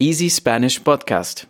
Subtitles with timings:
[0.00, 1.46] Easy Spanish Podcast.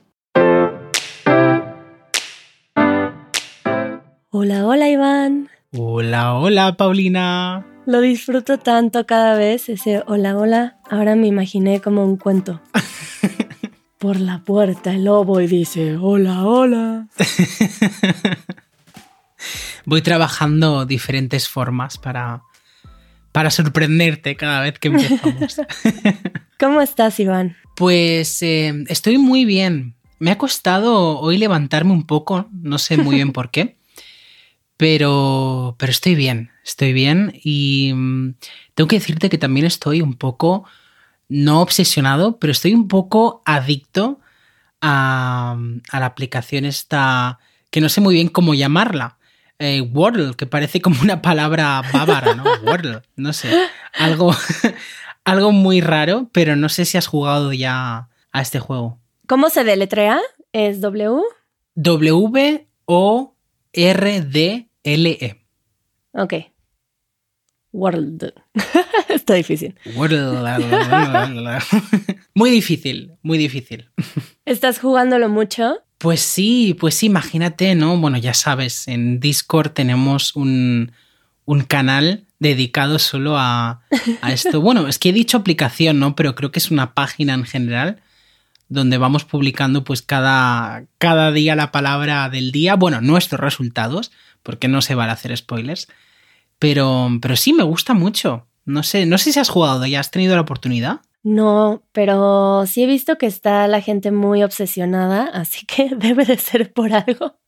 [4.31, 5.51] Hola, hola Iván.
[5.73, 7.67] Hola, hola Paulina.
[7.85, 10.79] Lo disfruto tanto cada vez, ese hola, hola.
[10.89, 12.63] Ahora me imaginé como un cuento.
[13.99, 17.07] Por la puerta el lobo y dice hola, hola.
[19.85, 22.45] Voy trabajando diferentes formas para,
[23.31, 25.61] para sorprenderte cada vez que empezamos.
[26.59, 27.59] ¿Cómo estás, Iván?
[27.79, 29.95] Pues eh, estoy muy bien.
[30.19, 33.79] Me ha costado hoy levantarme un poco, no sé muy bien por qué,
[34.77, 38.35] pero, pero estoy bien, estoy bien y mm,
[38.75, 40.65] tengo que decirte que también estoy un poco,
[41.29, 44.19] no obsesionado, pero estoy un poco adicto
[44.81, 45.57] a,
[45.93, 47.39] a la aplicación esta,
[47.71, 49.19] que no sé muy bien cómo llamarla
[49.59, 52.45] eh, Wordle, que parece como una palabra bávara, ¿no?
[52.63, 53.51] Wordle, no sé.
[53.95, 54.35] Algo,
[55.31, 58.99] algo muy raro, pero no sé si has jugado ya a este juego.
[59.27, 60.21] ¿Cómo se deletrea?
[60.53, 61.23] ¿Es W?
[61.75, 63.37] W-O-R-D-L-E.
[66.13, 66.35] Ok.
[67.73, 68.33] World.
[69.09, 69.75] Está difícil.
[69.95, 70.59] Wordle.
[72.35, 73.91] muy difícil, muy difícil.
[74.45, 75.79] ¿Estás jugándolo mucho?
[75.99, 77.97] Pues sí, pues sí, imagínate, ¿no?
[77.99, 80.93] Bueno, ya sabes, en Discord tenemos un,
[81.49, 83.81] un canal dedicado solo a,
[84.21, 84.61] a, esto.
[84.61, 86.15] Bueno, es que he dicho aplicación, ¿no?
[86.15, 88.03] Pero creo que es una página en general
[88.69, 94.69] donde vamos publicando pues cada, cada día la palabra del día, bueno, nuestros resultados, porque
[94.69, 95.89] no se van a hacer spoilers,
[96.59, 98.47] pero, pero sí me gusta mucho.
[98.67, 101.01] No sé, no sé si has jugado, ¿ya has tenido la oportunidad?
[101.23, 106.37] No, pero sí he visto que está la gente muy obsesionada, así que debe de
[106.37, 107.39] ser por algo.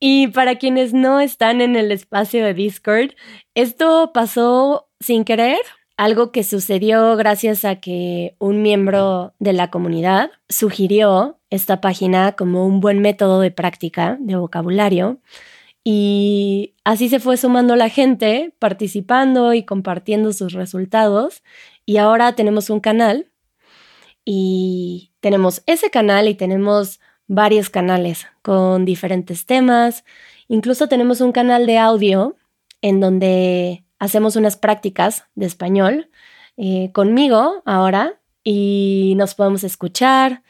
[0.00, 3.10] Y para quienes no están en el espacio de Discord,
[3.54, 5.58] esto pasó sin querer,
[5.96, 12.66] algo que sucedió gracias a que un miembro de la comunidad sugirió esta página como
[12.66, 15.18] un buen método de práctica de vocabulario.
[15.82, 21.42] Y así se fue sumando la gente, participando y compartiendo sus resultados.
[21.84, 23.32] Y ahora tenemos un canal
[24.24, 30.04] y tenemos ese canal y tenemos varios canales con diferentes temas.
[30.48, 32.36] Incluso tenemos un canal de audio
[32.82, 36.10] en donde hacemos unas prácticas de español
[36.56, 40.42] eh, conmigo ahora y nos podemos escuchar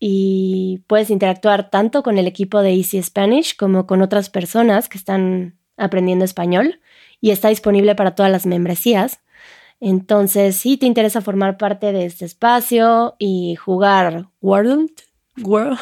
[0.00, 4.98] y puedes interactuar tanto con el equipo de Easy Spanish como con otras personas que
[4.98, 6.80] están aprendiendo español
[7.20, 9.20] y está disponible para todas las membresías.
[9.80, 14.90] Entonces, si te interesa formar parte de este espacio y jugar World,
[15.42, 15.78] World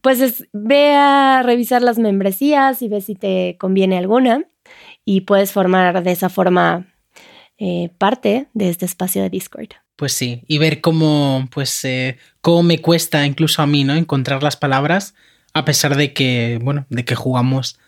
[0.00, 4.44] pues ve a revisar las membresías y ve si te conviene alguna
[5.04, 6.86] y puedes formar de esa forma
[7.58, 9.68] eh, parte de este espacio de Discord.
[9.96, 13.94] Pues sí, y ver cómo, pues, eh, cómo me cuesta incluso a mí, ¿no?
[13.94, 15.14] Encontrar las palabras,
[15.52, 17.78] a pesar de que, bueno, de que jugamos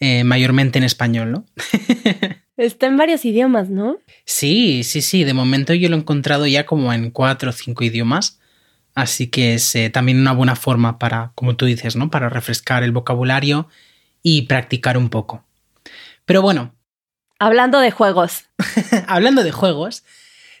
[0.00, 1.46] eh, mayormente en español, ¿no?
[2.58, 3.96] Está en varios idiomas, ¿no?
[4.26, 5.24] Sí, sí, sí.
[5.24, 8.38] De momento yo lo he encontrado ya como en cuatro o cinco idiomas.
[8.94, 12.10] Así que es eh, también una buena forma para, como tú dices, ¿no?
[12.10, 13.68] Para refrescar el vocabulario
[14.22, 15.44] y practicar un poco.
[16.24, 16.74] Pero bueno.
[17.38, 18.46] Hablando de juegos.
[19.08, 20.04] hablando de juegos,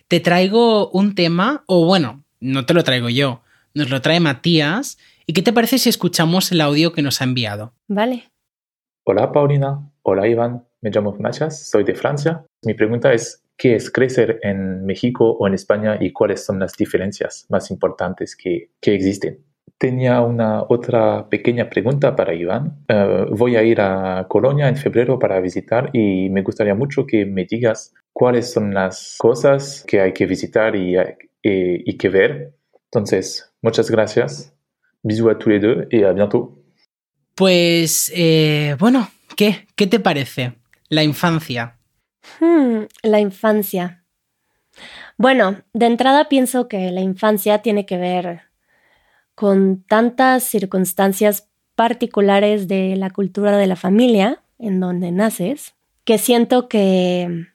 [0.08, 3.42] te traigo un tema, o bueno, no te lo traigo yo,
[3.74, 4.98] nos lo trae Matías.
[5.26, 7.72] ¿Y qué te parece si escuchamos el audio que nos ha enviado?
[7.86, 8.30] Vale.
[9.04, 12.44] Hola Paulina, hola Iván, me llamo Machas, soy de Francia.
[12.64, 16.76] Mi pregunta es, ¿qué es crecer en México o en España y cuáles son las
[16.76, 19.38] diferencias más importantes que, que existen?
[19.78, 22.84] Tenía una otra pequeña pregunta para Iván.
[22.88, 27.26] Uh, voy a ir a Colonia en febrero para visitar y me gustaría mucho que
[27.26, 32.54] me digas cuáles son las cosas que hay que visitar y, y, y que ver.
[32.84, 34.54] Entonces, muchas gracias.
[35.02, 36.62] Bisous a tous les deux y a bientôt.
[37.34, 39.66] Pues, eh, bueno, ¿qué?
[39.74, 40.52] ¿Qué te parece?
[40.88, 41.78] La infancia.
[42.40, 44.04] Hmm, la infancia.
[45.18, 48.42] Bueno, de entrada pienso que la infancia tiene que ver
[49.34, 55.74] con tantas circunstancias particulares de la cultura de la familia en donde naces,
[56.04, 57.46] que siento que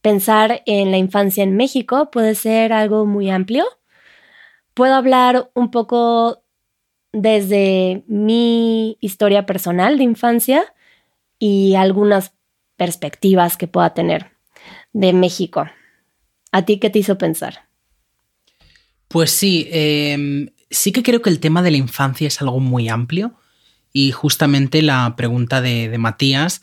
[0.00, 3.64] pensar en la infancia en México puede ser algo muy amplio.
[4.74, 6.42] Puedo hablar un poco
[7.12, 10.74] desde mi historia personal de infancia
[11.38, 12.34] y algunas
[12.82, 14.32] perspectivas que pueda tener
[14.92, 15.70] de México.
[16.50, 17.68] ¿A ti qué te hizo pensar?
[19.06, 22.88] Pues sí, eh, sí que creo que el tema de la infancia es algo muy
[22.88, 23.34] amplio
[23.92, 26.60] y justamente la pregunta de, de Matías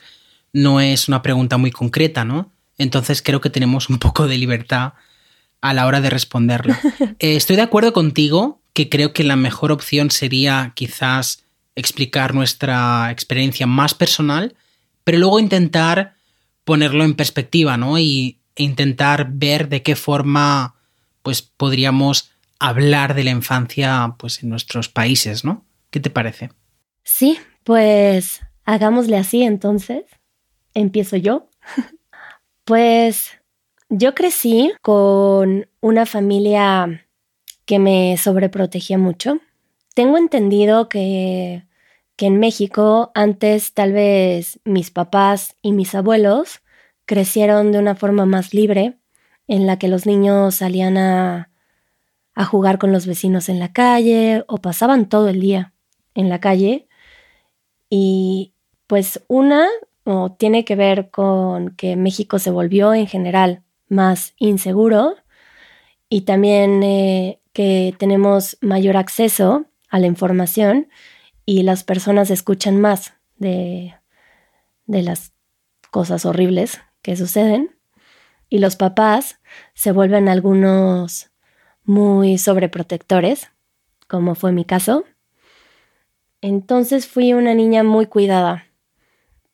[0.51, 2.51] no es una pregunta muy concreta, ¿no?
[2.77, 4.95] Entonces creo que tenemos un poco de libertad
[5.61, 6.77] a la hora de responderla.
[7.19, 11.45] Eh, estoy de acuerdo contigo que creo que la mejor opción sería quizás
[11.75, 14.55] explicar nuestra experiencia más personal,
[15.09, 16.13] pero luego intentar
[16.65, 17.97] ponerlo en perspectiva, ¿no?
[17.97, 20.75] Y e intentar ver de qué forma
[21.23, 22.29] pues podríamos
[22.59, 25.65] hablar de la infancia pues en nuestros países, ¿no?
[25.89, 26.51] ¿Qué te parece?
[27.03, 30.03] Sí, pues hagámosle así entonces.
[30.75, 31.49] Empiezo yo.
[32.65, 33.31] pues
[33.89, 37.03] yo crecí con una familia
[37.65, 39.39] que me sobreprotegía mucho.
[39.95, 41.63] Tengo entendido que,
[42.19, 46.59] que en México antes tal vez mis papás y mis abuelos
[47.05, 48.97] crecieron de una forma más libre,
[49.47, 51.49] en la que los niños salían a,
[52.35, 55.71] a jugar con los vecinos en la calle o pasaban todo el día
[56.13, 56.89] en la calle.
[57.89, 58.51] Y
[58.85, 59.65] pues una
[60.03, 65.15] o tiene que ver con que México se volvió en general más inseguro
[66.09, 70.89] y también eh, que tenemos mayor acceso a la información
[71.49, 73.95] y las personas escuchan más de,
[74.85, 75.33] de las
[75.89, 77.75] cosas horribles que suceden
[78.49, 79.39] y los papás
[79.73, 81.31] se vuelven algunos
[81.85, 83.47] muy sobreprotectores,
[84.07, 85.05] como fue mi caso.
[86.39, 88.65] Entonces fui una niña muy cuidada.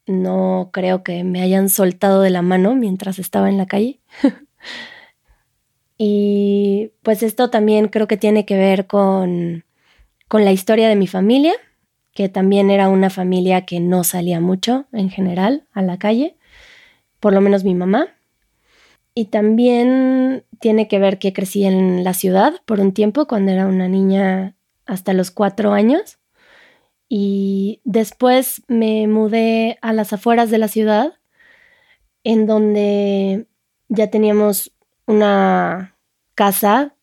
[0.06, 4.02] No creo que me hayan soltado de la mano mientras estaba en la calle.
[5.98, 9.64] y pues esto también creo que tiene que ver con,
[10.28, 11.54] con la historia de mi familia,
[12.16, 16.38] que también era una familia que no salía mucho en general a la calle,
[17.20, 18.08] por lo menos mi mamá.
[19.14, 23.68] Y también tiene que ver que crecí en la ciudad por un tiempo, cuando era
[23.68, 26.18] una niña hasta los cuatro años.
[27.10, 31.14] Y después me mudé a las afueras de la ciudad,
[32.24, 33.46] en donde
[33.90, 34.72] ya teníamos
[35.06, 35.98] una
[36.34, 36.96] casa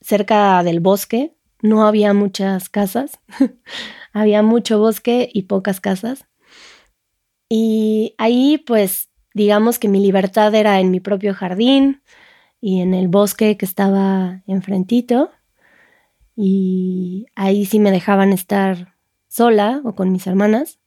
[0.00, 1.34] cerca del bosque.
[1.60, 3.20] No había muchas casas,
[4.12, 6.26] había mucho bosque y pocas casas.
[7.48, 12.02] Y ahí pues digamos que mi libertad era en mi propio jardín
[12.60, 15.30] y en el bosque que estaba enfrentito.
[16.36, 18.96] Y ahí sí me dejaban estar
[19.28, 20.78] sola o con mis hermanas,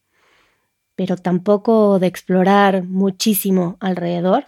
[0.96, 4.46] pero tampoco de explorar muchísimo alrededor.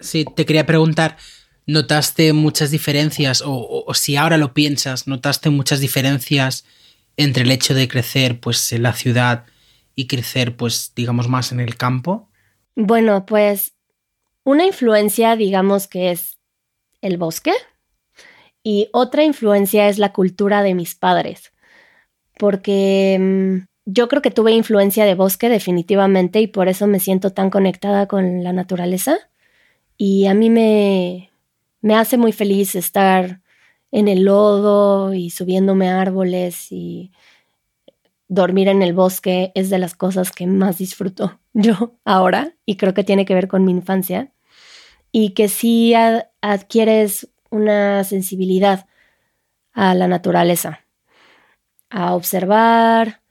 [0.00, 1.18] Sí, te quería preguntar,
[1.66, 6.64] ¿notaste muchas diferencias o, si ahora lo piensas, notaste muchas diferencias
[7.22, 9.44] entre el hecho de crecer pues en la ciudad
[9.94, 12.28] y crecer pues digamos más en el campo?
[12.76, 13.74] Bueno, pues
[14.44, 16.38] una influencia digamos que es
[17.00, 17.52] el bosque
[18.62, 21.52] y otra influencia es la cultura de mis padres
[22.38, 27.30] porque mm, yo creo que tuve influencia de bosque definitivamente y por eso me siento
[27.30, 29.16] tan conectada con la naturaleza.
[29.96, 31.30] Y a mí me,
[31.82, 33.40] me hace muy feliz estar
[33.92, 37.12] en el lodo y subiéndome a árboles y
[38.28, 42.94] dormir en el bosque es de las cosas que más disfruto yo ahora y creo
[42.94, 44.32] que tiene que ver con mi infancia
[45.12, 45.94] y que sí
[46.40, 48.86] adquieres una sensibilidad
[49.72, 50.80] a la naturaleza
[51.90, 53.22] a observar,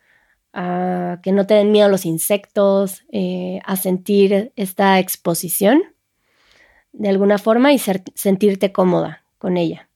[0.53, 5.81] a que no te den miedo los insectos, eh, a sentir esta exposición
[6.91, 9.88] de alguna forma y sentirte cómoda con ella.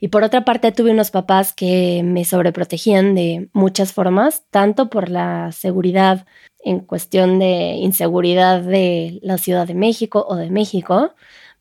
[0.00, 5.08] Y por otra parte tuve unos papás que me sobreprotegían de muchas formas, tanto por
[5.08, 6.26] la seguridad
[6.64, 11.14] en cuestión de inseguridad de la Ciudad de México o de México,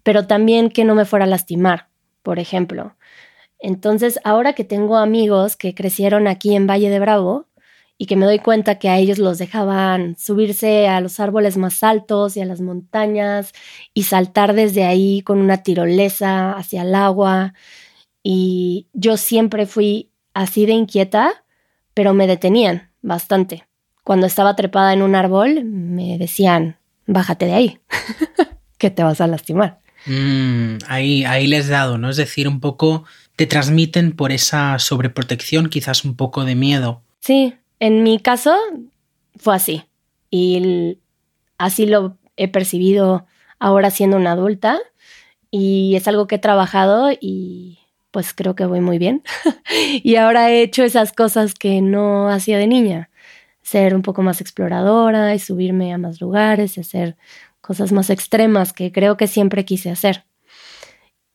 [0.04, 1.90] pero también que no me fuera a lastimar,
[2.24, 2.96] por ejemplo.
[3.60, 7.48] Entonces, ahora que tengo amigos que crecieron aquí en Valle de Bravo
[7.98, 11.82] y que me doy cuenta que a ellos los dejaban subirse a los árboles más
[11.84, 13.54] altos y a las montañas
[13.94, 17.54] y saltar desde ahí con una tirolesa hacia el agua,
[18.28, 21.46] y yo siempre fui así de inquieta,
[21.94, 23.68] pero me detenían bastante.
[24.04, 27.80] Cuando estaba trepada en un árbol, me decían, bájate de ahí,
[28.80, 29.80] que te vas a lastimar.
[30.08, 32.10] Mm, ahí, ahí les he dado, ¿no?
[32.10, 33.04] Es decir, un poco
[33.36, 37.04] te transmiten por esa sobreprotección, quizás un poco de miedo.
[37.20, 38.56] Sí, en mi caso
[39.36, 39.84] fue así.
[40.32, 40.98] Y
[41.60, 43.28] así lo he percibido
[43.60, 44.80] ahora siendo una adulta.
[45.52, 47.85] Y es algo que he trabajado y
[48.16, 49.24] pues creo que voy muy bien.
[50.02, 53.10] y ahora he hecho esas cosas que no hacía de niña.
[53.62, 57.18] Ser un poco más exploradora y subirme a más lugares y hacer
[57.60, 60.24] cosas más extremas que creo que siempre quise hacer.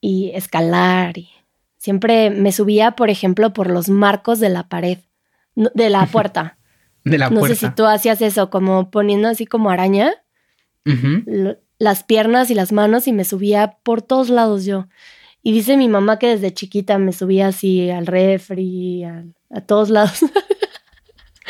[0.01, 1.29] Y escalar y
[1.77, 5.01] Siempre me subía, por ejemplo, por los marcos de la pared,
[5.55, 6.57] de la puerta.
[7.05, 7.57] de la no puerta.
[7.57, 10.13] sé si tú hacías eso, como poniendo así como araña,
[11.79, 14.89] las piernas y las manos y me subía por todos lados yo.
[15.43, 19.91] Y dice mi mamá que desde chiquita me subía así al refri, a, a todos
[19.91, 20.21] lados.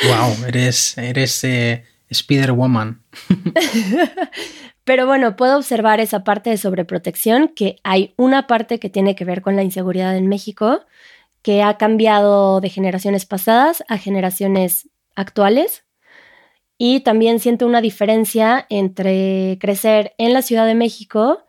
[0.03, 3.03] Wow, eres, eres eh, Spider-Woman.
[4.85, 9.25] Pero bueno, puedo observar esa parte de sobreprotección, que hay una parte que tiene que
[9.25, 10.81] ver con la inseguridad en México,
[11.43, 15.85] que ha cambiado de generaciones pasadas a generaciones actuales.
[16.79, 21.45] Y también siento una diferencia entre crecer en la Ciudad de México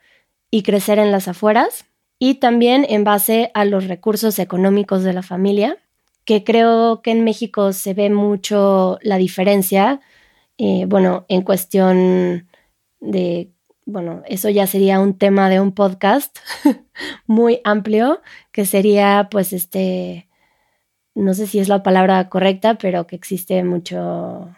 [0.50, 1.86] y crecer en las afueras.
[2.24, 5.80] Y también en base a los recursos económicos de la familia,
[6.24, 10.02] que creo que en México se ve mucho la diferencia.
[10.60, 12.48] Eh, bueno, en cuestión
[13.00, 13.50] de,
[13.88, 16.38] bueno, eso ya sería un tema de un podcast
[17.26, 20.30] muy amplio, que sería pues este,
[21.16, 24.56] no sé si es la palabra correcta, pero que existe mucho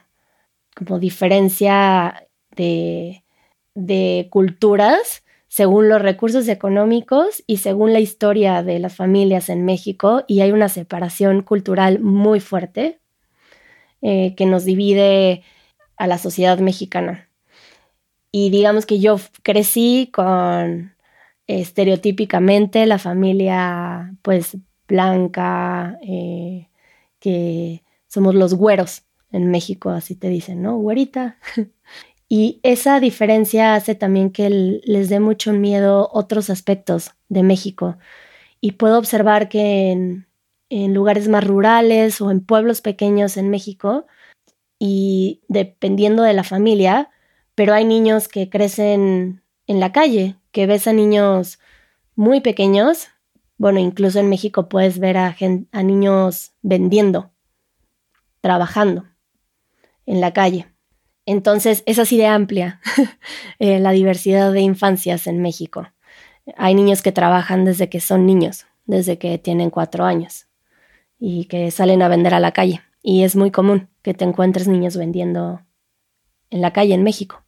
[0.76, 2.28] como diferencia
[2.58, 3.24] de,
[3.74, 5.23] de culturas
[5.54, 10.52] según los recursos económicos y según la historia de las familias en México, y hay
[10.52, 13.00] una separación cultural muy fuerte
[14.02, 15.44] eh, que nos divide
[15.96, 17.30] a la sociedad mexicana.
[18.32, 20.96] Y digamos que yo crecí con
[21.46, 24.58] estereotípicamente la familia pues
[24.88, 26.68] blanca, eh,
[27.20, 30.78] que somos los güeros en México, así te dicen, ¿no?
[30.78, 31.38] Güerita.
[32.36, 38.00] y esa diferencia hace también que les dé mucho miedo otros aspectos de México.
[38.60, 44.08] Y puedo observar que en, lugares más rurales o en pueblos pequeños en México,
[44.80, 47.12] y dependiendo de la familia,
[47.54, 51.60] pero hay niños que crecen en la calle, que ves a niños
[52.16, 53.10] muy pequeños.
[53.60, 55.36] Bueno, incluso en México puedes ver a,
[55.72, 57.30] a niños vendiendo,
[58.42, 59.06] trabajando
[60.08, 60.73] en la calle.
[61.26, 62.82] Entonces, es así de amplia
[63.60, 65.88] eh, la diversidad de infancias en México.
[66.58, 70.48] Hay niños que trabajan desde que son niños, desde que tienen cuatro años
[71.20, 72.82] y que salen a vender a la calle.
[73.02, 75.62] Y es muy común que te encuentres niños vendiendo
[76.50, 77.44] en la calle en México.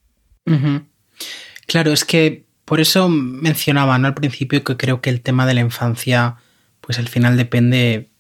[1.67, 4.08] Claro, es que por eso mencionaba ¿no?
[4.08, 6.38] al principio que creo que el tema de la infancia,
[6.82, 8.12] pues al final depende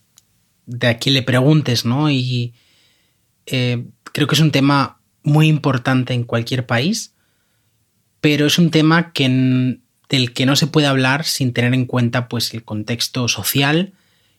[0.65, 2.09] de a quién le preguntes, ¿no?
[2.09, 2.53] Y
[3.45, 4.94] eh, creo que es un tema
[5.25, 7.13] muy importante en cualquier país,
[8.21, 9.79] pero es un tema que,
[10.09, 13.93] del que no se puede hablar sin tener en cuenta pues, el contexto social,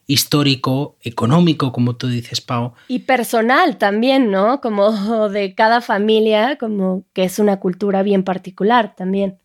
[0.07, 2.73] histórico, económico, como tú dices, Pau.
[2.89, 4.61] Y personal también, ¿no?
[4.61, 9.39] Como de cada familia, como que es una cultura bien particular también.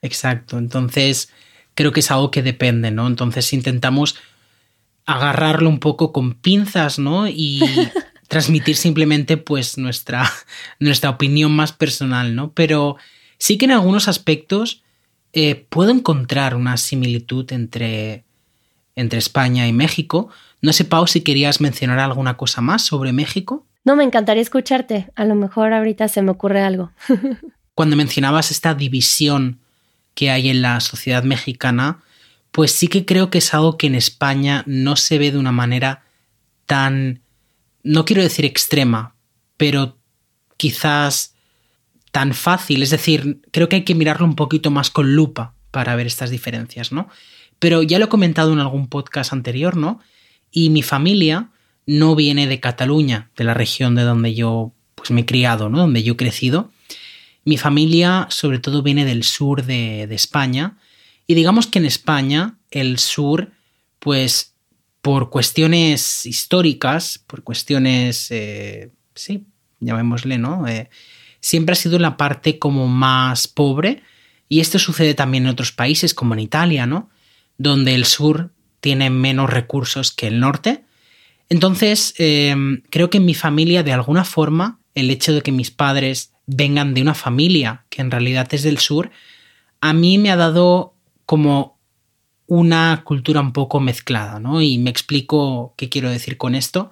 [0.00, 1.32] Exacto, entonces
[1.74, 3.06] creo que es algo que depende, ¿no?
[3.06, 4.16] Entonces intentamos
[5.06, 7.28] agarrarlo un poco con pinzas, ¿no?
[7.28, 7.60] Y
[8.28, 10.30] transmitir simplemente pues nuestra,
[10.78, 12.52] nuestra opinión más personal, ¿no?
[12.52, 12.96] Pero
[13.38, 14.82] sí que en algunos aspectos
[15.32, 18.24] eh, puedo encontrar una similitud entre
[18.98, 20.28] entre España y México.
[20.60, 23.64] No sé, Pau, si querías mencionar alguna cosa más sobre México.
[23.84, 25.08] No, me encantaría escucharte.
[25.14, 26.90] A lo mejor ahorita se me ocurre algo.
[27.76, 29.60] Cuando mencionabas esta división
[30.14, 32.00] que hay en la sociedad mexicana,
[32.50, 35.52] pues sí que creo que es algo que en España no se ve de una
[35.52, 36.02] manera
[36.66, 37.20] tan,
[37.88, 39.14] no quiero decir extrema,
[39.56, 39.96] pero
[40.58, 41.34] quizás
[42.12, 42.82] tan fácil.
[42.82, 46.28] Es decir, creo que hay que mirarlo un poquito más con lupa para ver estas
[46.28, 47.08] diferencias, ¿no?
[47.58, 50.00] Pero ya lo he comentado en algún podcast anterior, ¿no?
[50.50, 51.48] Y mi familia
[51.86, 55.78] no viene de Cataluña, de la región de donde yo pues me he criado, ¿no?
[55.78, 56.70] Donde yo he crecido.
[57.46, 60.76] Mi familia sobre todo viene del sur de, España.
[61.26, 63.50] Y digamos que en España el sur,
[63.98, 64.52] pues
[65.08, 69.46] por cuestiones históricas, por cuestiones, eh, sí,
[69.80, 70.68] llamémosle, ¿no?
[70.68, 70.90] Eh,
[71.40, 74.02] siempre ha sido la parte como más pobre.
[74.50, 77.08] Y esto sucede también en otros países, como en Italia, ¿no?
[77.56, 78.50] donde el sur
[78.82, 80.84] tiene menos recursos que el norte.
[81.48, 85.70] Entonces, em, creo que en mi familia, de alguna forma, el hecho de que mis
[85.70, 89.10] padres vengan de una familia que en realidad es del sur,
[89.80, 90.92] a mí me ha dado
[91.24, 91.77] como
[92.48, 94.60] una cultura un poco mezclada, ¿no?
[94.60, 96.90] Y me explico qué quiero decir con esto.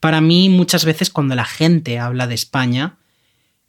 [0.00, 2.96] Para mí, muchas veces cuando la gente habla de España,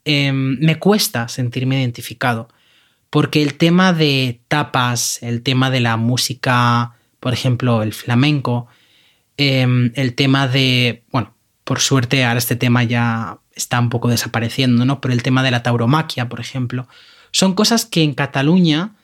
[0.06, 2.48] em, me cuesta sentirme identificado
[3.10, 8.68] porque el tema de tapas, el tema de la música, por ejemplo, el flamenco,
[9.38, 14.86] em, el tema de, bueno, por suerte ahora este tema ya está un poco desapareciendo,
[14.86, 15.02] ¿no?
[15.02, 16.88] Pero el tema de la tauromaquia, por ejemplo,
[17.32, 18.96] son cosas que en Cataluña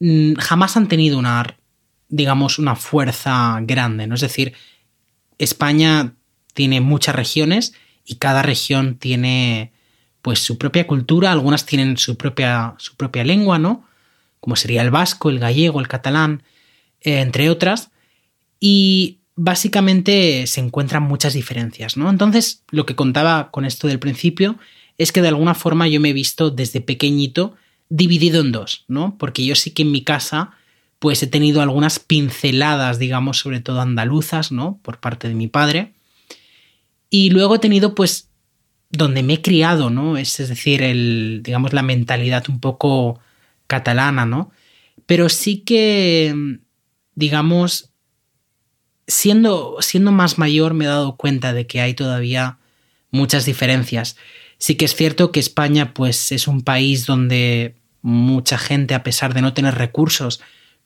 [0.00, 1.56] mm, jamás han tenido una,
[2.14, 4.14] digamos, una fuerza grande, ¿no?
[4.14, 4.52] Es decir,
[5.38, 6.14] España
[6.54, 9.72] tiene muchas regiones y cada región tiene
[10.22, 13.84] pues su propia cultura, algunas tienen su propia, su propia lengua, ¿no?
[14.38, 16.44] Como sería el vasco, el gallego, el catalán.
[17.00, 17.90] eh, entre otras,
[18.60, 22.08] y básicamente se encuentran muchas diferencias, ¿no?
[22.08, 24.56] Entonces, lo que contaba con esto del principio
[24.98, 27.56] es que de alguna forma yo me he visto desde pequeñito
[27.88, 29.16] dividido en dos, ¿no?
[29.18, 30.52] Porque yo sí que en mi casa
[30.98, 34.78] pues he tenido algunas pinceladas, digamos, sobre todo andaluzas, ¿no?
[34.82, 35.92] Por parte de mi padre.
[37.10, 38.30] Y luego he tenido pues
[38.90, 40.16] donde me he criado, ¿no?
[40.16, 43.20] Es, decir, el, digamos, la mentalidad un poco
[43.66, 44.50] catalana, ¿no?
[45.06, 46.58] Pero sí que,
[47.14, 47.90] digamos,
[49.06, 52.58] siendo, siendo más mayor me he dado cuenta de que hay todavía
[53.10, 54.16] muchas diferencias.
[54.58, 59.34] Sí que es cierto que España, pues, es un país donde mucha gente, a pesar
[59.34, 60.40] de no tener recursos,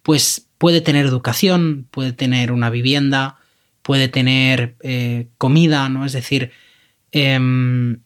[0.08, 3.36] pues puede tener educación, puede tener una vivienda,
[3.82, 6.06] puede tener eh, comida, ¿no?
[6.06, 6.50] Es decir,
[7.12, 8.00] Em,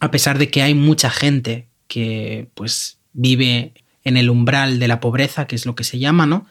[0.00, 3.72] a pesar de que hay mucha gente que pues vive
[4.04, 6.46] en el umbral de la pobreza, que es lo que se llama, ¿no?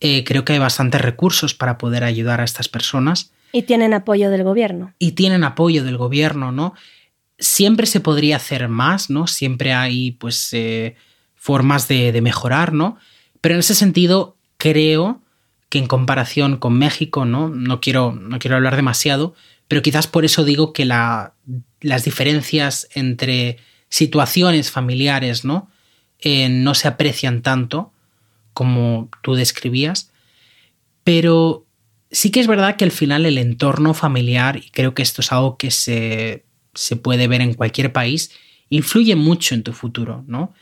[0.00, 3.32] Eh, creo que hay bastantes recursos para poder ayudar a estas personas.
[3.52, 4.92] Y tienen apoyo del gobierno.
[4.98, 6.74] Y tienen apoyo del gobierno, ¿no?
[7.38, 9.26] Siempre se podría hacer más, ¿no?
[9.26, 10.96] Siempre hay, pues, eh,
[11.34, 12.96] formas de, de, mejorar, ¿no?
[13.44, 15.20] Pero en ese sentido, creo
[15.68, 17.50] que en comparación con México, ¿no?
[17.50, 19.34] No quiero, no quiero hablar demasiado,
[19.68, 21.34] pero quizás por eso digo que la,
[21.82, 23.58] las diferencias entre
[23.90, 25.70] situaciones familiares ¿no?
[26.20, 27.92] Eh, no se aprecian tanto
[28.54, 30.10] como tú describías,
[31.02, 31.66] pero
[32.10, 35.32] sí que es verdad que al final el entorno familiar, y creo que esto es
[35.32, 38.30] algo que se, se puede ver en cualquier país,
[38.70, 40.54] influye mucho en tu futuro, ¿no?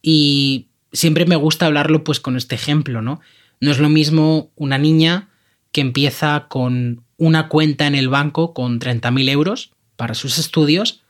[0.00, 3.20] Y siempre me gusta hablarlo pues con este ejemplo, ¿no?
[3.60, 5.28] No es lo mismo una niña
[5.70, 11.02] que empieza con una cuenta en el banco con 30.000 euros para sus estudios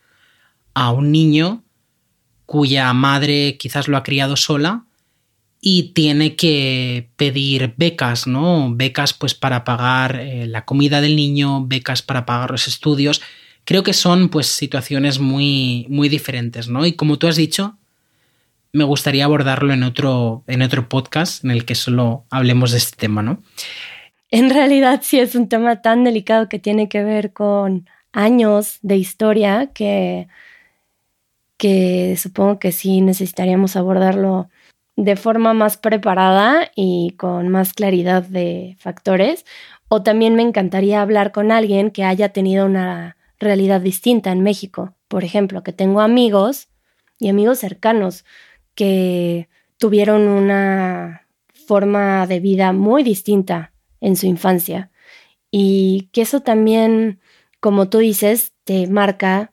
[0.73, 1.63] a un niño
[2.45, 4.85] cuya madre quizás lo ha criado sola
[5.59, 8.73] y tiene que pedir becas, ¿no?
[8.75, 13.21] Becas pues para pagar eh, la comida del niño, becas para pagar los estudios.
[13.63, 16.85] Creo que son pues situaciones muy muy diferentes, ¿no?
[16.85, 17.77] Y como tú has dicho,
[18.73, 22.97] me gustaría abordarlo en otro en otro podcast en el que solo hablemos de este
[22.97, 23.41] tema, ¿no?
[24.33, 28.97] en realidad sí es un tema tan delicado que tiene que ver con años de
[28.97, 30.27] historia que,
[31.57, 34.49] que supongo que sí necesitaríamos abordarlo
[34.95, 39.45] de forma más preparada y con más claridad de factores.
[39.87, 44.95] O también me encantaría hablar con alguien que haya tenido una realidad distinta en México.
[45.09, 46.69] Por ejemplo, que tengo amigos
[47.19, 48.25] y amigos cercanos
[48.75, 51.27] que tuvieron una
[51.65, 54.91] forma de vida muy distinta en su infancia.
[55.51, 57.19] Y que eso también,
[57.59, 59.51] como tú dices, te marca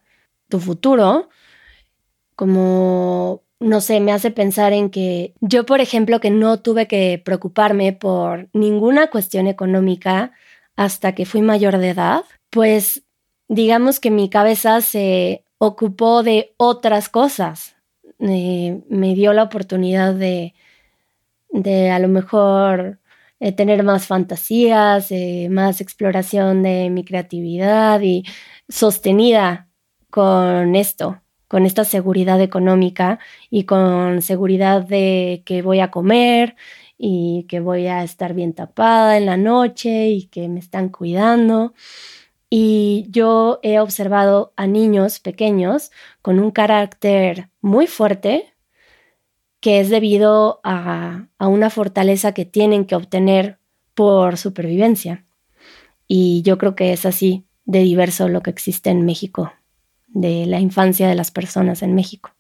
[0.49, 1.29] tu futuro,
[2.37, 7.21] como, no sé, me hace pensar en que yo, por ejemplo, que no tuve que
[7.25, 10.33] preocuparme por ninguna cuestión económica
[10.77, 13.03] hasta que fui mayor de edad, pues
[13.49, 17.77] digamos que mi cabeza se ocupó de otras cosas.
[18.21, 20.55] Eh, me dio la oportunidad de,
[21.51, 23.01] de a lo mejor
[23.41, 28.25] eh, tener más fantasías, eh, más exploración de mi creatividad y
[28.69, 29.69] sostenida
[30.11, 36.57] con esto, con esta seguridad económica y con seguridad de que voy a comer
[36.99, 41.73] y que voy a estar bien tapada en la noche y que me están cuidando.
[42.53, 48.53] Y yo he observado a niños pequeños con un carácter muy fuerte,
[49.61, 53.59] que es debido a, una fortaleza que tienen que obtener
[53.95, 55.25] por supervivencia.
[56.09, 59.53] Y yo creo que es así de diverso lo que existe en México,
[60.09, 62.35] de la infancia de las personas en México.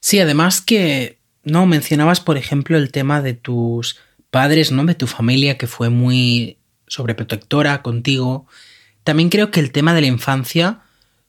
[0.00, 4.84] Sí, además que, no, mencionabas, por ejemplo, el tema de tus padres, ¿no?
[4.84, 6.58] De tu familia que fue muy
[6.88, 8.46] sobreprotectora contigo.
[9.04, 10.80] También creo que el tema de la infancia,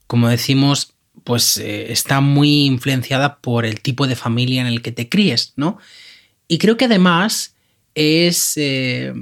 [0.07, 4.91] como decimos, pues eh, está muy influenciada por el tipo de familia en el que
[4.91, 5.77] te críes, ¿no?
[6.47, 7.55] Y creo que además
[7.95, 9.13] es eh,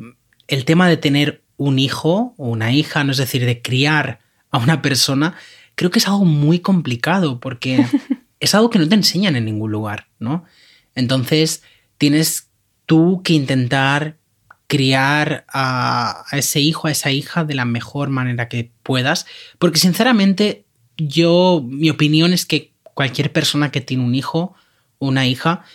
[0.48, 4.58] el tema de tener un hijo o una hija, no es decir, de criar a
[4.58, 5.36] una persona,
[5.76, 7.86] creo que es algo muy complicado porque
[8.40, 10.44] es algo que no te enseñan en ningún lugar, ¿no?
[10.96, 11.64] Entonces
[11.98, 12.50] tienes
[12.86, 14.18] tú que intentar
[14.72, 19.26] criar a, ese hijo, a esa hija de la mejor manera que puedas,
[19.60, 20.64] porque sinceramente
[20.96, 24.56] yo, mi opinión es que cualquier persona que tiene un hijo
[24.98, 25.66] una hija,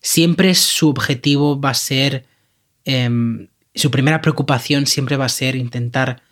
[0.00, 2.24] siempre su objetivo va a ser,
[2.86, 6.22] em, su primera preocupación siempre va a ser intentar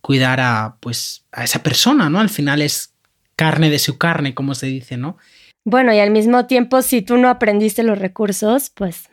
[0.00, 2.20] cuidar a, pues, a esa persona, ¿no?
[2.20, 2.94] Al final es
[3.34, 5.18] carne de su carne, como se dice, ¿no?
[5.64, 9.10] Bueno, y al mismo tiempo, si tú no aprendiste los recursos, pues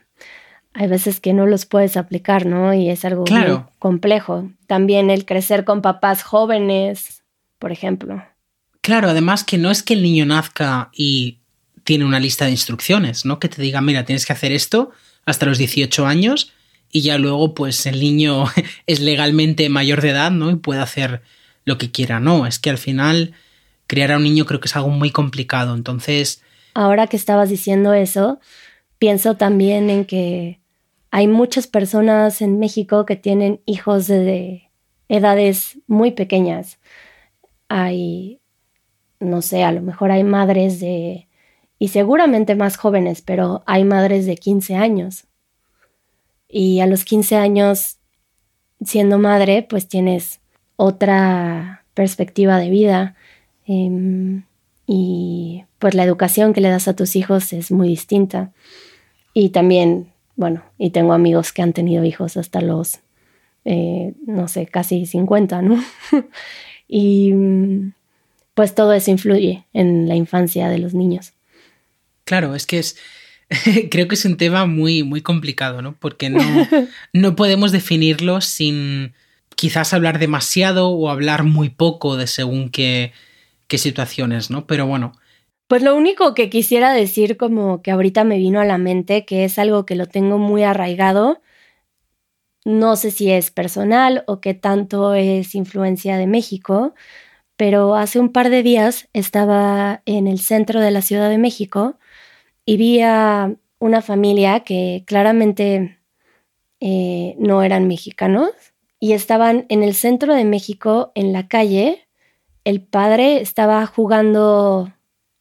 [0.74, 2.74] hay veces que no los puedes aplicar, ¿no?
[2.74, 4.50] Y es algo muy complejo.
[4.68, 7.24] También el crecer con papás jóvenes,
[7.60, 8.24] por ejemplo.
[8.82, 11.40] Claro, además que no es que el niño nazca y
[11.84, 13.40] tiene una lista de instrucciones, ¿no?
[13.40, 14.92] Que te diga, mira, tienes que hacer esto
[15.26, 16.52] hasta los 18 años
[16.92, 18.46] y ya luego pues el niño
[18.88, 20.50] es legalmente mayor de edad, ¿no?
[20.50, 21.22] Y puede hacer
[21.66, 22.20] lo que quiera.
[22.20, 23.34] No, es que al final
[23.86, 25.76] criar a un niño creo que es algo muy complicado.
[25.76, 26.42] Entonces...
[26.74, 28.40] Ahora que estabas diciendo eso,
[28.98, 30.62] pienso también en que
[31.15, 34.71] hay muchas personas en México que tienen hijos de
[35.10, 36.80] edades muy pequeñas.
[37.69, 38.41] Hay,
[39.19, 41.28] no sé, a lo mejor hay madres de,
[41.78, 45.28] y seguramente más jóvenes, pero hay madres de 15 años.
[46.49, 47.99] Y a los 15 años,
[48.84, 50.41] siendo madre, pues tienes
[50.78, 53.15] otra perspectiva de vida.
[53.67, 54.45] Em,
[54.88, 58.52] y pues la educación que le das a tus hijos es muy distinta.
[59.36, 63.00] Y también bueno, y tengo amigos que han tenido hijos hasta los,
[63.65, 65.84] eh, no sé, casi 50, ¿no?
[66.88, 67.34] y
[68.54, 71.34] pues todo eso influye en la infancia de los niños.
[72.26, 72.98] Claro, es que es,
[73.91, 75.96] creo que es un tema muy, muy complicado, ¿no?
[76.00, 76.39] Porque no,
[77.13, 79.13] no podemos definirlo sin
[79.56, 83.13] quizás hablar demasiado o hablar muy poco de según qué,
[83.67, 84.65] qué situaciones, ¿no?
[84.65, 85.13] Pero bueno,
[85.67, 89.45] pues lo único que quisiera decir como que ahorita me vino a la mente, que
[89.45, 91.41] es algo que lo tengo muy arraigado,
[92.65, 96.93] no sé si es personal o qué tanto es influencia de México,
[97.58, 101.97] pero hace un par de días estaba en el centro de la Ciudad de México
[102.65, 105.99] y vi a una familia que claramente
[106.80, 108.52] eh, no eran mexicanos
[108.99, 112.08] y estaban en el centro de México en la calle.
[112.63, 114.93] El padre estaba jugando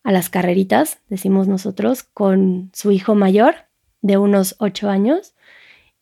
[0.03, 3.67] a las carreritas, decimos nosotros, con su hijo mayor
[4.01, 5.35] de unos ocho años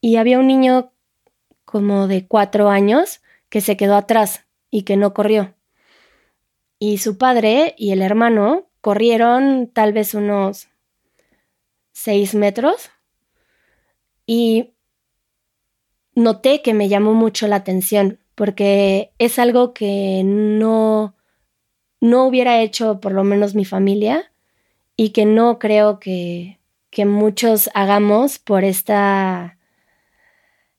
[0.00, 0.92] y había un niño
[1.64, 5.54] como de cuatro años que se quedó atrás y que no corrió.
[6.78, 10.68] Y su padre y el hermano corrieron tal vez unos
[11.92, 12.90] seis metros
[14.24, 14.72] y
[16.14, 21.14] noté que me llamó mucho la atención porque es algo que no
[22.00, 24.32] no hubiera hecho por lo menos mi familia
[24.96, 26.58] y que no creo que,
[26.90, 29.58] que muchos hagamos por esta,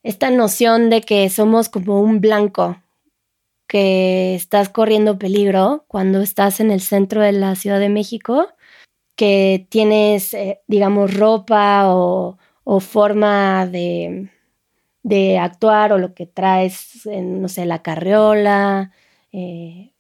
[0.04, 2.82] esta noción de que somos como un blanco,
[3.68, 8.50] que estás corriendo peligro cuando estás en el centro de la Ciudad de México,
[9.16, 14.30] que tienes, eh, digamos, ropa o, o forma de,
[15.04, 18.92] de, actuar o lo que traes, en, no sé, la carriola,
[19.32, 19.91] eh,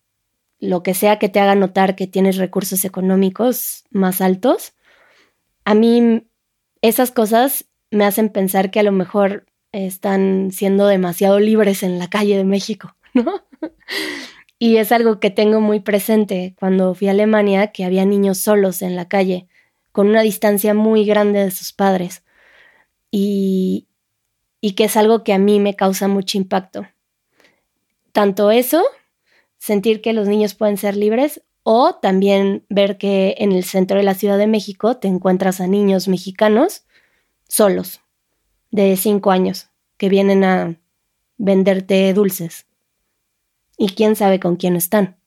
[0.61, 4.73] lo que sea que te haga notar que tienes recursos económicos más altos,
[5.65, 6.27] a mí
[6.81, 12.09] esas cosas me hacen pensar que a lo mejor están siendo demasiado libres en la
[12.09, 13.43] calle de México, ¿no?
[14.59, 18.83] y es algo que tengo muy presente cuando fui a Alemania, que había niños solos
[18.83, 19.47] en la calle,
[19.91, 22.23] con una distancia muy grande de sus padres.
[23.09, 23.87] Y,
[24.61, 26.87] y que es algo que a mí me causa mucho impacto.
[28.13, 28.83] Tanto eso
[29.61, 34.03] sentir que los niños pueden ser libres o también ver que en el centro de
[34.03, 36.85] la Ciudad de México te encuentras a niños mexicanos
[37.47, 38.01] solos,
[38.71, 40.79] de cinco años, que vienen a
[41.37, 42.65] venderte dulces.
[43.77, 45.17] Y quién sabe con quién están.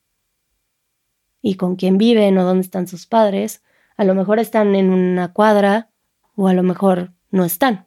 [1.40, 3.62] Y con quién viven o dónde están sus padres.
[3.96, 5.90] A lo mejor están en una cuadra
[6.34, 7.86] o a lo mejor no están.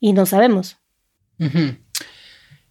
[0.00, 0.78] Y no sabemos.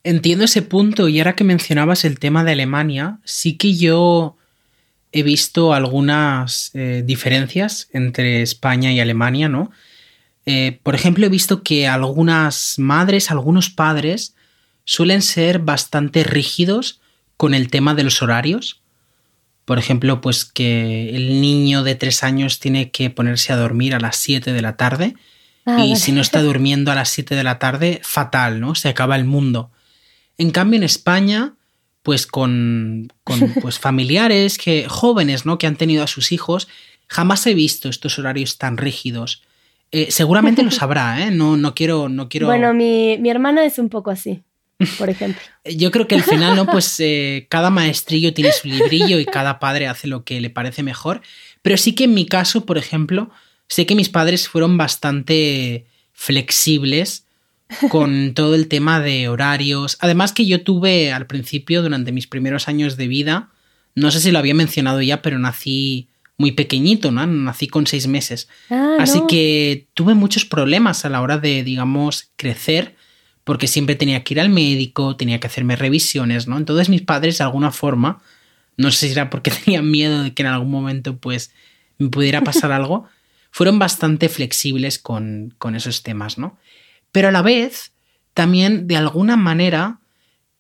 [0.04, 4.36] Entiendo ese punto y ahora que mencionabas el tema de Alemania, sí que yo
[5.12, 9.72] he visto algunas eh, diferencias entre España y Alemania, ¿no?
[10.46, 14.36] Eh, por ejemplo, he visto que algunas madres, algunos padres
[14.86, 17.00] suelen ser bastante rígidos
[17.38, 18.82] con el tema de los horarios.
[19.66, 24.00] Por ejemplo, pues que el niño de tres años tiene que ponerse a dormir a
[24.00, 25.16] las 7 de la tarde
[25.66, 28.74] ah, y si no está durmiendo a las 7 de la tarde, fatal, ¿no?
[28.74, 29.70] Se acaba el mundo.
[30.42, 31.54] En cambio, en España,
[32.02, 33.14] pues con,
[33.62, 35.60] pues, familiares que, jóvenes, ¿no?
[35.60, 36.68] Que han tenido a sus hijos,
[37.06, 39.44] jamás he visto estos horarios tan rígidos.
[39.92, 41.30] Eh, seguramente lo sabrá, ¿eh?
[41.30, 42.48] No, no, quiero, no quiero.
[42.48, 44.42] Bueno, mi, hermana es un poco así,
[44.98, 45.40] por ejemplo.
[45.64, 46.66] Yo creo que al final, ¿no?
[46.66, 50.82] Pues eh, cada maestrillo tiene su librillo y cada padre hace lo que le parece
[50.82, 51.22] mejor.
[51.62, 53.30] Pero sí que en mi caso, por ejemplo,
[53.68, 57.28] sé que mis padres fueron bastante flexibles
[57.90, 59.98] con todo el tema de horarios.
[60.00, 63.50] Además que yo tuve al principio, durante mis primeros años de vida,
[63.96, 66.08] no sé si lo había mencionado ya, pero nací
[66.38, 67.26] muy pequeñito, ¿no?
[67.26, 68.50] Nací con seis meses.
[68.70, 69.28] Ah, Así no.
[69.28, 72.96] que tuve muchos problemas a la hora de, digamos, crecer,
[73.44, 76.58] porque siempre tenía que ir al médico, tenía que hacerme revisiones, ¿no?
[76.58, 78.22] Entonces mis padres, de alguna forma,
[78.78, 81.54] no sé si era porque tenían miedo de que en algún momento, pues,
[81.98, 83.08] me pudiera pasar algo,
[83.52, 86.58] fueron bastante flexibles con, con esos temas, ¿no?
[87.12, 87.92] Pero a la vez,
[88.34, 90.00] también, de alguna manera,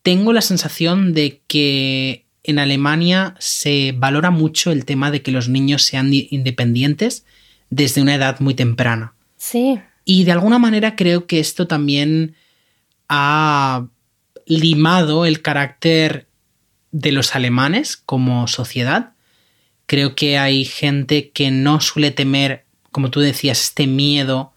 [0.03, 5.47] tengo la sensación de que en Alemania se valora mucho el tema de que los
[5.47, 7.25] niños sean di- independientes
[7.69, 9.13] desde una edad muy temprana.
[9.37, 12.35] Sí, Y de alguna manera creo que esto también
[13.07, 13.85] ha
[14.45, 16.27] limado el carácter
[16.91, 19.13] de los alemanes como sociedad.
[19.85, 24.53] Creo que hay gente que no suele temer, como tú decías, este miedo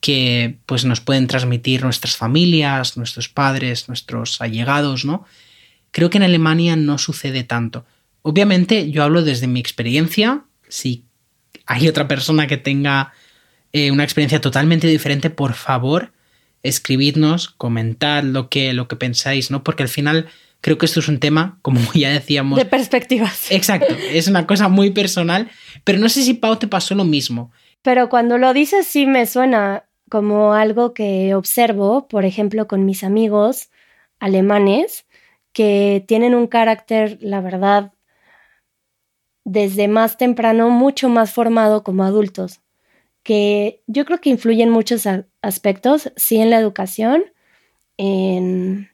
[0.00, 5.24] que pues nos pueden transmitir nuestras familias, nuestros padres, nuestros allegados, ¿no?
[5.90, 7.86] Creo que en Alemania no sucede tanto.
[8.22, 11.04] Obviamente yo hablo desde mi experiencia, si
[11.66, 13.12] hay otra persona que tenga
[13.72, 16.12] eh, una experiencia totalmente diferente, por favor,
[16.62, 19.64] escribidnos, comentad lo que, lo que pensáis, ¿no?
[19.64, 20.26] Porque al final
[20.60, 23.50] creo que esto es un tema, como ya decíamos, de perspectivas.
[23.50, 25.50] exacto, es una cosa muy personal,
[25.84, 27.52] pero no sé si Pau te pasó lo mismo.
[27.86, 33.04] Pero cuando lo dices sí me suena como algo que observo, por ejemplo, con mis
[33.04, 33.70] amigos
[34.18, 35.06] alemanes,
[35.52, 37.92] que tienen un carácter, la verdad,
[39.44, 42.60] desde más temprano, mucho más formado como adultos,
[43.22, 45.06] que yo creo que influyen muchos
[45.40, 47.22] aspectos, sí en la educación,
[47.98, 48.90] en,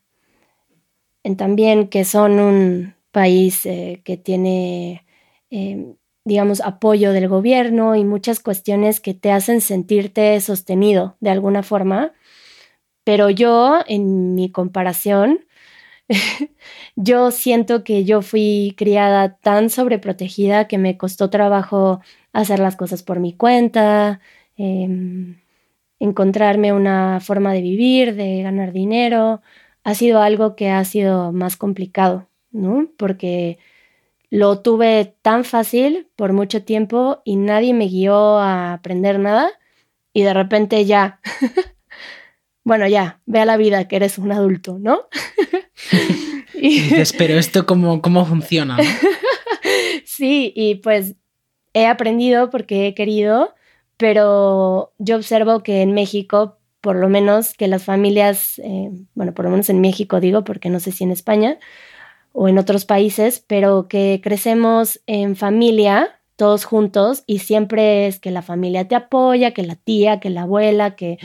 [1.39, 5.07] también que son un país eh, que tiene,
[5.49, 11.63] eh, digamos, apoyo del gobierno y muchas cuestiones que te hacen sentirte sostenido de alguna
[11.63, 12.13] forma.
[13.05, 15.45] Pero yo, en mi comparación,
[16.97, 22.01] yo siento que yo fui criada tan sobreprotegida que me costó trabajo
[22.33, 24.21] hacer las cosas por mi cuenta,
[24.57, 25.41] em,
[26.01, 29.43] encontrarme una forma de vivir, de ganar dinero.
[29.85, 32.89] Ha sido algo que ha sido más complicado, ¿no?
[32.99, 33.59] Porque
[34.33, 39.51] lo tuve tan fácil por mucho tiempo y nadie me guió a aprender nada
[40.15, 41.21] y de repente ya,
[42.65, 45.03] bueno, ya, ve a la vida que eres un adulto, ¿no?
[46.55, 48.83] Y dices, pero esto cómo, cómo funciona, ¿no?
[50.07, 51.17] Sí, y pues
[51.75, 53.55] he aprendido porque he querido,
[53.97, 59.45] pero yo observo que en México, por lo menos que las familias, eh, bueno, por
[59.45, 61.59] lo menos en México digo, porque no sé si en España
[62.33, 68.31] o en otros países, pero que crecemos en familia, todos juntos, y siempre es que
[68.31, 71.19] la familia te apoya, que la tía, que la abuela, que...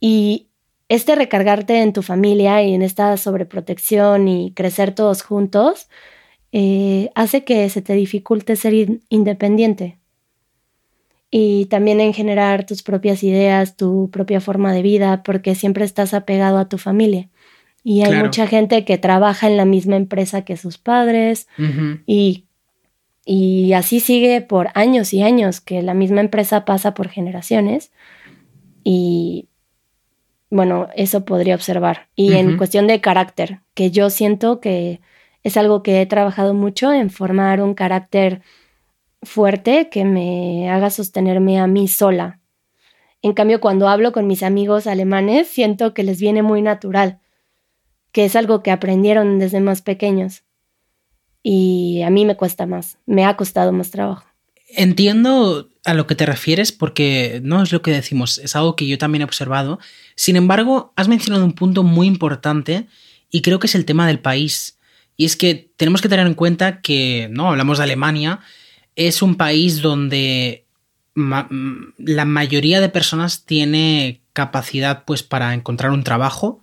[0.00, 0.48] Y
[0.88, 5.88] este recargarte en tu familia y en esta sobreprotección y crecer todos juntos,
[6.52, 9.98] eh, hace que se te dificulte ser in- independiente.
[11.30, 16.12] Y también en generar tus propias ideas, tu propia forma de vida, porque siempre estás
[16.12, 17.28] apegado a tu familia.
[17.82, 18.26] Y hay Claro.
[18.26, 21.48] mucha gente que trabaja en la misma empresa que sus padres
[22.06, 22.44] y,
[23.24, 27.92] y así sigue por años y años, que la misma empresa pasa por generaciones.
[28.84, 29.48] Y
[30.50, 32.08] bueno, eso podría observar.
[32.14, 35.00] Y en cuestión de carácter, que yo siento que
[35.42, 38.42] es algo que he trabajado mucho en formar un carácter
[39.22, 42.40] fuerte que me haga sostenerme a mí sola.
[43.22, 47.20] En cambio, cuando hablo con mis amigos alemanes, siento que les viene muy natural,
[48.12, 50.42] que es algo que aprendieron desde más pequeños.
[51.42, 54.24] Y a mí me cuesta más, me ha costado más trabajo.
[54.68, 58.86] Entiendo a lo que te refieres porque no es lo que decimos, es algo que
[58.86, 59.78] yo también he observado.
[60.14, 62.86] Sin embargo, has mencionado un punto muy importante
[63.30, 64.78] y creo que es el tema del país.
[65.16, 68.40] Y es que tenemos que tener en cuenta que, no, hablamos de Alemania,
[68.96, 70.66] es un país donde
[71.14, 76.62] la mayoría de personas tiene capacidad pues para encontrar un trabajo.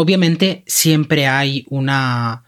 [0.00, 2.44] Obviamente siempre hay una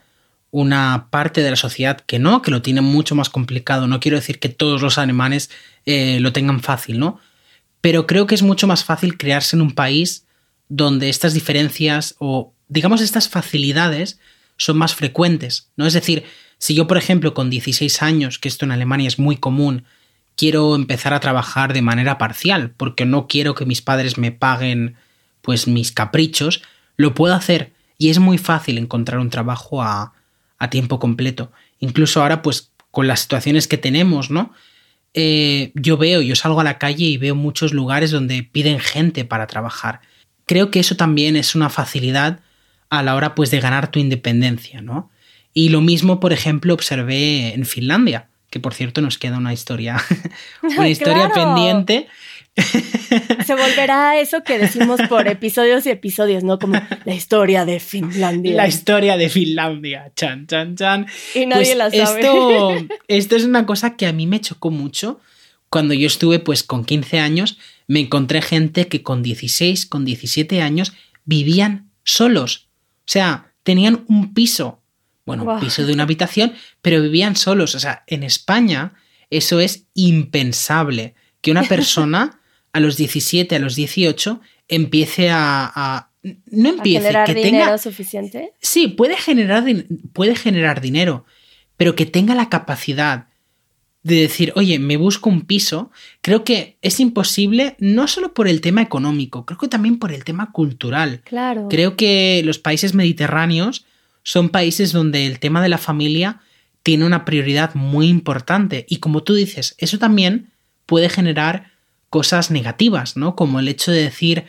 [0.51, 3.87] una parte de la sociedad que no, que lo tiene mucho más complicado.
[3.87, 5.51] No quiero decir que todos los alemanes
[5.87, 7.21] eh, lo tengan fácil, ¿no?
[7.81, 10.27] Pero creo que es mucho más fácil crearse en un país
[10.69, 14.19] donde estas diferencias o, digamos, estas facilidades
[14.57, 15.87] son más frecuentes, ¿no?
[15.87, 16.25] Es decir,
[16.59, 19.85] si yo, por ejemplo, con 16 años, que esto en Alemania es muy común,
[20.37, 24.97] quiero empezar a trabajar de manera parcial, porque no quiero que mis padres me paguen,
[25.43, 26.63] pues, mis caprichos,
[27.01, 30.13] lo puedo hacer y es muy fácil encontrar un trabajo a,
[30.59, 31.51] a tiempo completo.
[31.81, 34.53] Incluso ahora, pues, con las situaciones que tenemos, ¿no?
[35.15, 39.25] Eh, yo veo, yo salgo a la calle y veo muchos lugares donde piden gente
[39.25, 40.01] para trabajar.
[40.47, 42.41] Creo que eso también es una facilidad
[42.91, 45.11] a la hora, pues, de ganar tu independencia, ¿no?
[45.53, 49.97] Y lo mismo, por ejemplo, observé en Finlandia, que por cierto nos queda una historia,
[50.63, 51.55] una historia Claro.
[51.55, 52.09] pendiente.
[52.57, 56.59] Se volverá eso que decimos por episodios y episodios, ¿no?
[56.59, 58.55] Como la historia de Finlandia.
[58.55, 60.13] La historia de Finlandia.
[60.15, 61.07] Chan, chan, chan.
[61.35, 62.21] y nadie Pues la sabe.
[62.21, 62.75] Esto,
[63.09, 65.21] esto es una cosa que a mí me chocó mucho.
[65.69, 70.61] Cuando yo estuve pues con 15 años, me encontré gente que con 16, con 17
[70.63, 70.93] años
[71.25, 72.69] vivían solos.
[73.01, 74.81] O sea, tenían un piso.
[75.25, 77.77] Bueno, un piso de una habitación, pero vivían solos.
[77.77, 78.95] O sea, en España
[79.31, 81.15] eso es impensable.
[81.41, 82.40] Que una persona
[82.73, 85.71] a los 17, a los 18, empiece a...
[85.75, 86.11] a-
[86.51, 87.79] no ¿A empiece, generar que dinero tenga...
[87.79, 88.53] suficiente?
[88.61, 89.65] Sí, puede generar,
[90.13, 91.25] puede generar dinero,
[91.79, 93.29] pero que tenga la capacidad
[94.03, 95.91] de decir, oye, me busco un piso,
[96.23, 100.25] creo que es imposible no solo por el tema económico, creo que también por el
[100.25, 101.23] tema cultural.
[101.25, 101.69] Claro.
[101.69, 103.87] Creo que los países mediterráneos
[104.23, 106.41] son países donde el tema de la familia
[106.83, 110.51] tiene una prioridad muy importante y como tú dices, eso también
[110.87, 111.70] puede generar
[112.11, 113.35] cosas negativas, ¿no?
[113.37, 114.45] Como el hecho de decir,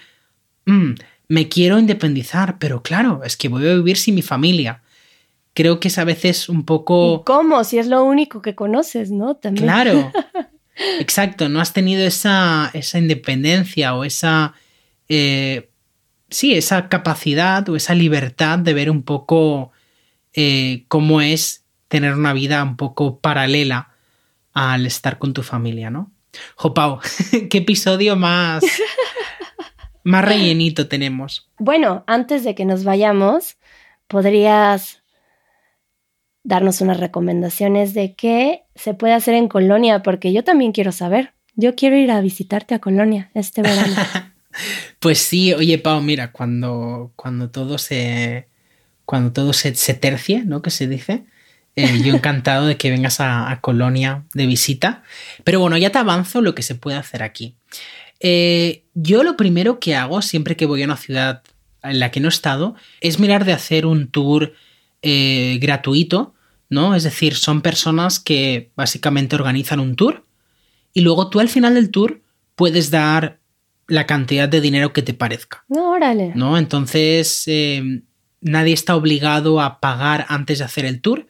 [0.65, 0.93] "Mm,
[1.29, 4.81] me quiero independizar, pero claro, es que voy a vivir sin mi familia.
[5.53, 7.23] Creo que es a veces un ¿Y poco...
[7.25, 7.63] cómo?
[7.63, 9.35] Si es lo único que conoces, ¿no?
[9.35, 9.65] También.
[9.65, 10.11] Claro.
[10.99, 14.53] Exacto, no has tenido esa, esa independencia o esa...
[15.09, 15.69] eh,
[16.29, 19.71] sí, esa capacidad o esa libertad de ver un poco
[20.33, 23.89] eh, cómo es tener una vida un poco paralela
[24.53, 26.09] al estar con tu familia, ¿no?
[26.55, 26.99] Jo, Pau,
[27.49, 28.63] qué episodio más...
[30.03, 31.49] más rellenito tenemos.
[31.59, 33.57] Bueno, antes de que nos vayamos,
[34.07, 35.01] podrías
[36.43, 41.33] darnos unas recomendaciones de qué se puede hacer en Colonia, porque yo también quiero saber.
[41.55, 43.95] Yo quiero ir a visitarte a Colonia este verano.
[44.99, 48.49] Pues sí, oye Pau, mira, cuando, cuando todo se.
[49.05, 50.61] Cuando todo se, se tercie, ¿no?
[50.61, 51.23] Que se dice.
[51.75, 55.03] Eh, yo encantado de que vengas a, a Colonia de visita.
[55.43, 57.55] Pero bueno, ya te avanzo lo que se puede hacer aquí.
[58.19, 61.41] Eh, yo lo primero que hago siempre que voy a una ciudad
[61.81, 64.53] en la que no he estado es mirar de hacer un tour
[65.01, 66.35] eh, gratuito,
[66.69, 66.93] ¿no?
[66.93, 70.23] Es decir, son personas que básicamente organizan un tour
[70.93, 72.21] y luego tú al final del tour
[72.55, 73.39] puedes dar
[73.87, 76.31] la cantidad de dinero que te parezca, No, órale.
[76.35, 76.57] ¿no?
[76.57, 77.45] Entonces
[78.41, 81.27] nadie está obligado a pagar antes de hacer el tour.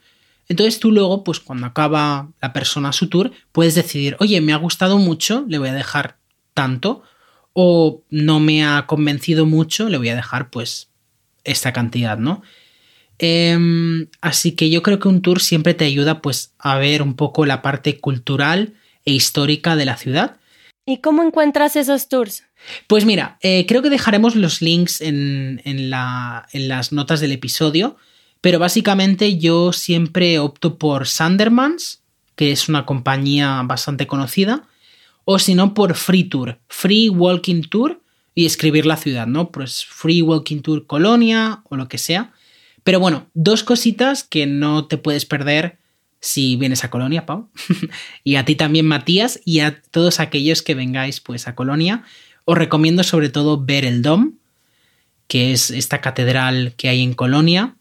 [0.52, 4.58] Entonces tú luego, pues cuando acaba la persona su tour, puedes decidir, oye, me ha
[4.58, 6.18] gustado mucho, le voy a dejar
[6.54, 7.04] tanto,
[7.54, 10.90] o no me ha convencido mucho, le voy a dejar pues
[11.46, 12.42] esta cantidad, ¿no?
[13.18, 17.16] Em, así que yo creo que un tour siempre te ayuda pues a ver un
[17.16, 18.74] poco la parte cultural
[19.06, 20.38] e histórica de la ciudad.
[20.86, 22.44] ¿Y cómo encuentras esos tours?
[22.88, 27.32] Pues mira, eh, creo que dejaremos los links en, en la- en las notas del
[27.32, 27.96] episodio,
[28.42, 32.02] pero básicamente yo siempre opto por Sandermans,
[32.36, 34.68] que es una compañía bastante conocida,
[35.26, 38.02] o si no por Free Tour, Free Walking Tour
[38.34, 39.52] y escribir la ciudad, ¿no?
[39.52, 42.34] Pues Free Walking Tour Colonia o lo que sea.
[42.84, 45.78] Pero bueno, dos cositas que no te puedes perder
[46.20, 47.50] si vienes a Colonia, Pau.
[48.24, 52.04] y a ti también, Matías, y a todos aquellos que vengáis pues a Colonia.
[52.46, 54.34] Os recomiendo sobre todo ver el Dom,
[55.28, 57.76] que es esta catedral que hay en Colonia,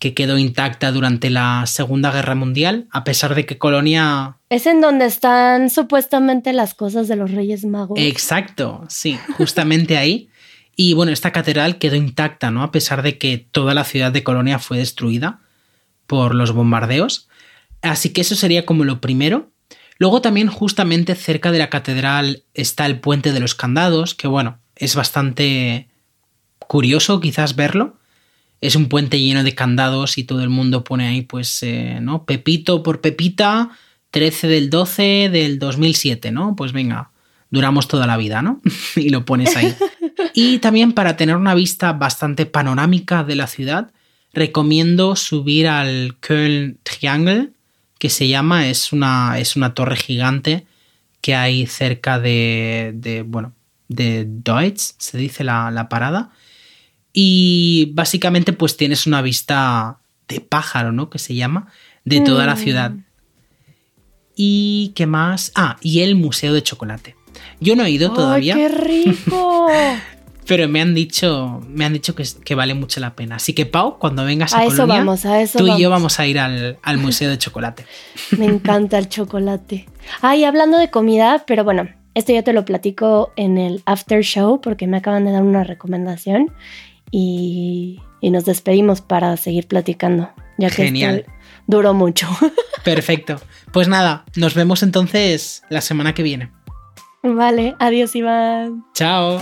[0.00, 4.38] que quedó intacta durante la Segunda Guerra Mundial, a pesar de que Colonia...
[4.48, 7.98] Es en donde están supuestamente las cosas de los Reyes Magos.
[8.00, 10.30] Exacto, sí, justamente ahí.
[10.74, 12.62] Y bueno, esta catedral quedó intacta, ¿no?
[12.62, 15.40] A pesar de que toda la ciudad de Colonia fue destruida
[16.06, 17.28] por los bombardeos.
[17.82, 19.50] Así que eso sería como lo primero.
[19.98, 24.60] Luego también justamente cerca de la catedral está el puente de los candados, que bueno,
[24.76, 25.88] es bastante
[26.58, 27.99] curioso quizás verlo.
[28.60, 32.24] Es un puente lleno de candados y todo el mundo pone ahí pues, eh, ¿no?
[32.24, 33.70] Pepito por Pepita,
[34.10, 36.56] 13 del 12 del 2007, ¿no?
[36.56, 37.10] Pues venga,
[37.50, 38.60] duramos toda la vida, ¿no?
[38.96, 39.74] y lo pones ahí.
[40.34, 43.92] Y también para tener una vista bastante panorámica de la ciudad,
[44.32, 47.50] recomiendo subir al Köln Triangle,
[47.98, 50.66] que se llama, es una, es una torre gigante
[51.20, 53.52] que hay cerca de, de bueno,
[53.88, 56.30] de Deutz, se dice la, la parada.
[57.12, 59.98] Y básicamente pues tienes una vista
[60.28, 61.10] de pájaro, ¿no?
[61.10, 61.66] Que se llama,
[62.04, 62.58] de toda la Mm.
[62.58, 62.92] ciudad.
[64.36, 65.52] ¿Y qué más?
[65.54, 67.16] Ah, y el Museo de Chocolate.
[67.60, 69.66] Yo no he ido todavía, ¡Ay, qué rico!
[70.46, 73.36] pero me han dicho, me han dicho que, que vale mucho la pena.
[73.36, 75.78] Así que, Pau, cuando vengas a, a Colonia, vamos, a eso tú vamos.
[75.78, 77.84] y yo vamos a ir al, al Museo de Chocolate.
[78.38, 79.86] Me encanta el chocolate.
[80.22, 84.60] Ay, hablando de comida, pero bueno, esto ya te lo platico en el after show
[84.60, 86.50] porque me acaban de dar una recomendación
[87.10, 91.26] y, y nos despedimos para seguir platicando ya que Genial.
[91.66, 92.28] duró mucho.
[92.84, 93.40] Perfecto.
[93.72, 96.52] Pues nada, nos vemos entonces la semana que viene.
[97.22, 98.84] vale, adiós Iván.
[98.94, 99.40] Chao.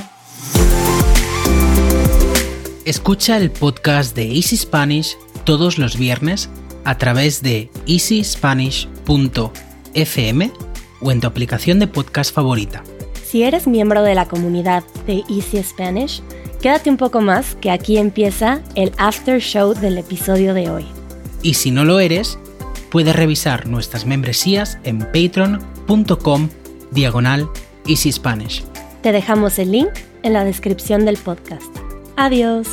[2.85, 6.49] Escucha el podcast de Easy Spanish todos los viernes
[6.85, 10.53] a través de easyspanish.fm
[11.01, 12.83] o en tu aplicación de podcast favorita.
[13.25, 16.23] Si eres miembro de la comunidad de Easy Spanish,
[16.61, 20.87] quédate un poco más que aquí empieza el after show del episodio de hoy.
[21.43, 22.39] Y si no lo eres,
[22.91, 26.49] puedes revisar nuestras membresías en patreon.com
[26.91, 27.49] diagonal
[27.87, 28.65] Easy Spanish.
[29.03, 29.91] Te dejamos el link
[30.23, 31.77] en la descripción del podcast.
[32.17, 32.67] Adiós.